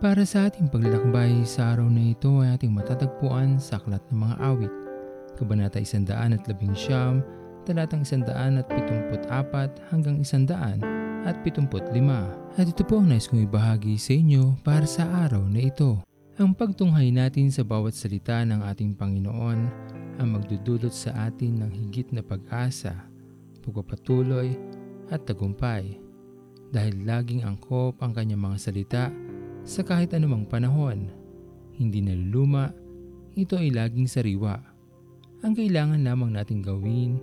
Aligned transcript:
Para 0.00 0.24
sa 0.24 0.48
ating 0.48 0.72
paglalakbay 0.72 1.44
sa 1.44 1.76
araw 1.76 1.84
na 1.92 2.16
ito 2.16 2.40
ay 2.40 2.56
ating 2.56 2.72
matatagpuan 2.72 3.60
sa 3.60 3.76
Aklat 3.76 4.00
ng 4.08 4.16
Mga 4.16 4.36
Awit, 4.40 4.72
Kabanata 5.36 5.76
111, 5.76 6.40
talatang 7.68 8.00
174 8.08 9.92
hanggang 9.92 10.24
175. 10.24 10.80
At 11.28 11.44
ito 11.44 12.80
po 12.80 12.96
ang 12.96 13.12
nais 13.12 13.28
kong 13.28 13.44
ibahagi 13.44 14.00
sa 14.00 14.16
inyo 14.16 14.56
para 14.64 14.88
sa 14.88 15.04
araw 15.28 15.44
na 15.44 15.68
ito. 15.68 16.00
Ang 16.40 16.56
pagtunghay 16.56 17.12
natin 17.12 17.52
sa 17.52 17.60
bawat 17.60 17.92
salita 17.92 18.40
ng 18.40 18.64
ating 18.72 18.96
Panginoon 18.96 19.58
ang 20.16 20.28
magdudulot 20.32 20.96
sa 20.96 21.28
atin 21.28 21.60
ng 21.60 21.76
higit 21.76 22.08
na 22.16 22.24
pag-asa, 22.24 23.04
pagpapatuloy 23.60 24.56
at 25.12 25.28
tagumpay. 25.28 26.00
Dahil 26.72 27.04
laging 27.04 27.44
angkop 27.44 28.00
ang 28.00 28.16
kanyang 28.16 28.48
mga 28.48 28.56
salita 28.56 29.12
sa 29.64 29.84
kahit 29.84 30.12
anumang 30.16 30.44
panahon. 30.48 31.10
Hindi 31.76 32.04
naluluma, 32.04 32.72
ito 33.38 33.56
ay 33.56 33.72
laging 33.72 34.08
sariwa. 34.10 34.60
Ang 35.40 35.56
kailangan 35.56 36.04
lamang 36.04 36.36
nating 36.36 36.60
gawin 36.60 37.16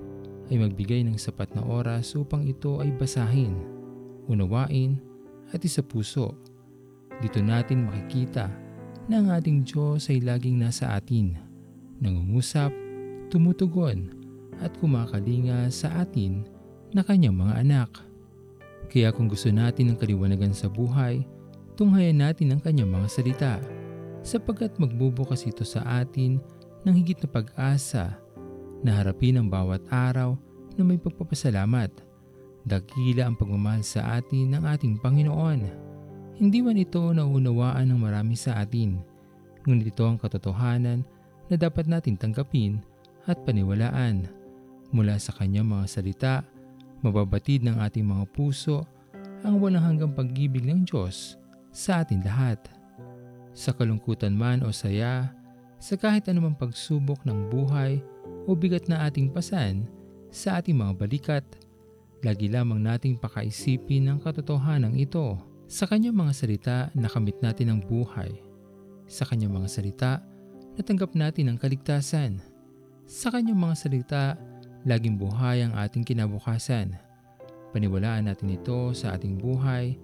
ay 0.50 0.58
magbigay 0.58 1.06
ng 1.06 1.20
sapat 1.20 1.52
na 1.54 1.62
oras 1.62 2.16
upang 2.18 2.48
ito 2.48 2.82
ay 2.82 2.90
basahin, 2.96 3.54
unawain 4.26 4.98
at 5.54 5.62
isa 5.62 5.86
puso. 5.86 6.34
Dito 7.22 7.42
natin 7.44 7.86
makikita 7.86 8.50
na 9.06 9.22
ang 9.22 9.30
ating 9.34 9.68
Diyos 9.68 10.10
ay 10.10 10.24
laging 10.24 10.60
nasa 10.60 10.98
atin, 10.98 11.38
nangungusap, 12.02 12.74
tumutugon 13.30 14.12
at 14.64 14.74
kumakalinga 14.82 15.70
sa 15.70 16.02
atin 16.02 16.48
na 16.92 17.04
kanyang 17.04 17.38
mga 17.38 17.54
anak. 17.62 17.92
Kaya 18.88 19.12
kung 19.12 19.28
gusto 19.28 19.52
natin 19.52 19.94
ng 19.94 19.98
kaliwanagan 20.00 20.56
sa 20.56 20.72
buhay, 20.72 21.22
tunghayan 21.78 22.18
natin 22.26 22.58
ang 22.58 22.62
kanyang 22.66 22.90
mga 22.90 23.08
salita 23.08 23.54
sapagkat 24.26 24.74
magbubukas 24.82 25.46
ito 25.46 25.62
sa 25.62 25.86
atin 26.02 26.42
ng 26.82 26.94
higit 26.98 27.22
na 27.22 27.30
pag-asa 27.30 28.18
na 28.82 28.98
harapin 28.98 29.38
ang 29.38 29.46
bawat 29.46 29.86
araw 29.94 30.34
na 30.74 30.82
may 30.82 30.98
pagpapasalamat. 30.98 31.94
Dakila 32.66 33.30
ang 33.30 33.38
pagmamahal 33.38 33.86
sa 33.86 34.18
atin 34.18 34.58
ng 34.58 34.64
ating 34.66 35.00
Panginoon. 35.00 35.62
Hindi 36.42 36.60
man 36.66 36.82
ito 36.82 37.00
naunawaan 37.14 37.94
ng 37.94 38.00
marami 38.02 38.36
sa 38.36 38.60
atin, 38.60 38.98
ngunit 39.64 39.94
ito 39.94 40.04
ang 40.04 40.20
katotohanan 40.20 41.06
na 41.48 41.56
dapat 41.56 41.88
natin 41.88 42.20
tanggapin 42.20 42.82
at 43.30 43.40
paniwalaan. 43.46 44.28
Mula 44.92 45.16
sa 45.22 45.32
kanyang 45.38 45.70
mga 45.70 45.86
salita, 45.88 46.36
mababatid 47.06 47.64
ng 47.64 47.80
ating 47.80 48.04
mga 48.04 48.26
puso 48.34 48.84
ang 49.46 49.62
walang 49.62 49.86
hanggang 49.86 50.12
pag-ibig 50.12 50.66
ng 50.66 50.84
Diyos 50.84 51.38
sa 51.78 52.02
atin 52.02 52.26
lahat. 52.26 52.58
Sa 53.54 53.70
kalungkutan 53.70 54.34
man 54.34 54.66
o 54.66 54.74
saya, 54.74 55.30
sa 55.78 55.94
kahit 55.94 56.26
anumang 56.26 56.58
pagsubok 56.58 57.22
ng 57.22 57.54
buhay 57.54 58.02
o 58.50 58.58
bigat 58.58 58.90
na 58.90 59.06
ating 59.06 59.30
pasan 59.30 59.86
sa 60.34 60.58
ating 60.58 60.74
mga 60.74 60.98
balikat, 60.98 61.46
lagi 62.26 62.50
lamang 62.50 62.82
nating 62.82 63.22
pakaisipin 63.22 64.10
ang 64.10 64.18
katotohanan 64.18 64.98
ito. 64.98 65.38
Sa 65.70 65.86
kanyang 65.86 66.18
mga 66.18 66.34
salita, 66.34 66.78
nakamit 66.98 67.38
natin 67.46 67.70
ang 67.70 67.80
buhay. 67.86 68.42
Sa 69.06 69.30
kanyang 69.30 69.54
mga 69.62 69.70
salita, 69.70 70.12
natanggap 70.82 71.14
natin 71.14 71.54
ang 71.54 71.58
kaligtasan. 71.62 72.42
Sa 73.06 73.30
kanyang 73.30 73.60
mga 73.60 73.76
salita, 73.78 74.24
laging 74.82 75.20
buhay 75.20 75.62
ang 75.62 75.78
ating 75.78 76.02
kinabukasan. 76.02 76.98
Paniwalaan 77.70 78.26
natin 78.26 78.56
ito 78.56 78.96
sa 78.98 79.14
ating 79.14 79.38
buhay, 79.38 80.00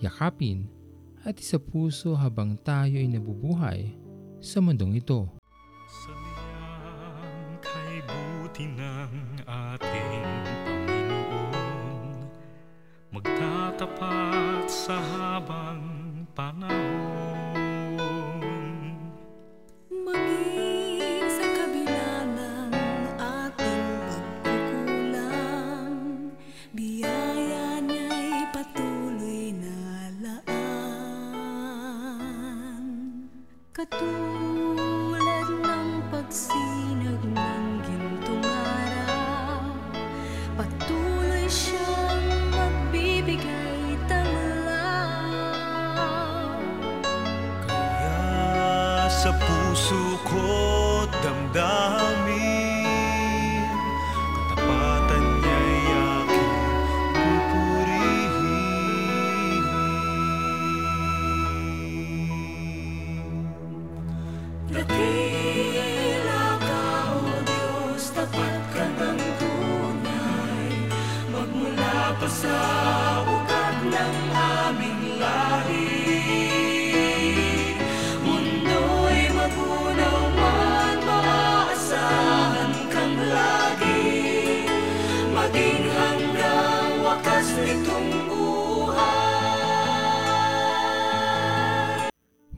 yakapin 0.00 0.77
at 1.26 1.38
isa 1.38 1.58
puso 1.58 2.14
habang 2.14 2.54
tayo 2.62 2.98
ay 2.98 3.10
nabubuhay 3.10 3.96
sa 4.38 4.62
mundong 4.62 4.98
ito. 4.98 5.26
Saliang 5.88 7.58
kay 7.58 8.04
buti 8.06 8.64
ng 8.70 9.12
ating 9.48 10.24
Panginoon 10.62 12.28
Magtatapat 13.10 14.66
sa 14.70 15.00
habang 15.00 15.82
panahon 16.36 16.77
sa 49.18 49.34
puso 49.34 50.14
ko 50.30 50.46
damdamin 51.10 52.38
Katapatan 54.30 55.24
niya'y 55.42 55.90
aking 55.90 56.54
pupurihin 57.18 58.46
Dakila 64.70 66.44
ka, 66.62 66.86
O 67.18 67.42
Diyos, 67.42 68.14
tapat 68.14 68.62
ka 68.70 68.86
ng 68.86 69.18
tunay. 69.42 70.70
Magmula 71.34 72.14
pa 72.22 72.28
sa 72.30 72.77
wakas 87.18 87.50
nitong 87.58 88.30
buhay. 88.30 88.94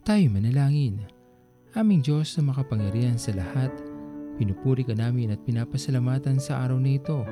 Tayo 0.04 0.28
manalangin. 0.28 1.00
Aming 1.72 2.04
Diyos 2.04 2.37
na 2.37 2.53
makapangyarihan 2.53 3.16
sa 3.16 3.32
lahat, 3.32 3.72
pinupuri 4.37 4.84
ka 4.84 4.93
namin 4.93 5.32
at 5.32 5.41
pinapasalamatan 5.48 6.37
sa 6.37 6.66
araw 6.66 6.76
na 6.76 7.00
ito 7.00 7.25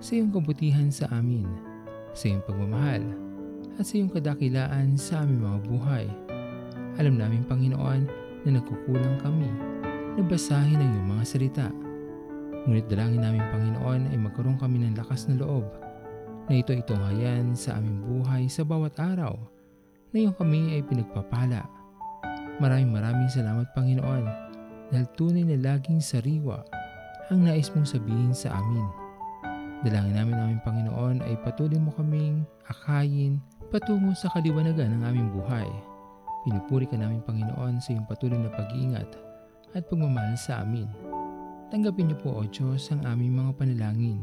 sa 0.00 0.16
iyong 0.16 0.32
kabutihan 0.32 0.88
sa 0.88 1.12
amin, 1.12 1.44
sa 2.16 2.32
iyong 2.32 2.40
pagmamahal, 2.46 3.04
at 3.76 3.84
sa 3.84 4.00
iyong 4.00 4.08
kadakilaan 4.08 4.96
sa 4.96 5.26
aming 5.26 5.44
mga 5.44 5.58
buhay. 5.68 6.06
Alam 6.96 7.20
namin 7.20 7.44
Panginoon 7.44 8.08
na 8.48 8.50
nagkukulang 8.56 9.20
kami 9.20 9.50
na 10.16 10.22
basahin 10.24 10.80
ang 10.80 10.96
iyong 10.96 11.08
mga 11.20 11.24
salita. 11.26 11.68
Ngunit 12.64 12.88
dalangin 12.88 13.20
namin 13.20 13.44
Panginoon 13.50 14.14
ay 14.14 14.16
magkaroon 14.16 14.56
kami 14.56 14.80
ng 14.86 14.96
lakas 14.96 15.28
na 15.28 15.36
loob 15.42 15.66
na 16.46 16.54
ito 16.62 16.70
itong 16.70 17.02
hayan 17.10 17.58
sa 17.58 17.78
aming 17.78 18.02
buhay 18.06 18.46
sa 18.46 18.62
bawat 18.62 18.94
araw 19.02 19.34
na 20.14 20.16
iyong 20.22 20.36
kami 20.38 20.78
ay 20.78 20.82
pinagpapala. 20.86 21.66
Maraming 22.62 22.94
maraming 22.94 23.28
salamat 23.28 23.66
Panginoon 23.74 24.24
dahil 24.94 25.06
tunay 25.18 25.42
na 25.42 25.58
laging 25.58 25.98
sariwa 25.98 26.62
ang 27.28 27.42
nais 27.42 27.66
mong 27.74 27.90
sabihin 27.90 28.30
sa 28.30 28.54
amin. 28.54 28.86
Dalangin 29.82 30.14
namin 30.14 30.38
aming 30.38 30.62
Panginoon 30.62 31.16
ay 31.26 31.34
patuloy 31.42 31.82
mo 31.82 31.90
kaming 31.98 32.46
akayin 32.70 33.42
patungo 33.74 34.14
sa 34.14 34.30
kaliwanagan 34.30 34.94
ng 34.94 35.02
aming 35.02 35.28
buhay. 35.34 35.66
Pinupuri 36.46 36.86
ka 36.86 36.94
namin 36.94 37.26
Panginoon 37.26 37.82
sa 37.82 37.90
iyong 37.90 38.06
patuloy 38.06 38.38
na 38.38 38.54
pag-iingat 38.54 39.10
at 39.74 39.82
pagmamahal 39.90 40.38
sa 40.38 40.62
amin. 40.62 40.86
Tanggapin 41.74 42.06
niyo 42.06 42.16
po 42.22 42.38
o 42.38 42.46
Diyos 42.46 42.86
ang 42.94 43.02
aming 43.02 43.34
mga 43.34 43.52
panalangin. 43.58 44.22